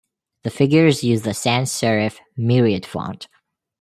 [0.43, 3.27] The figures use the sans-serif Myriad font.